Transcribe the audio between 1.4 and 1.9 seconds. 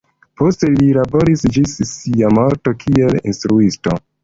ĝis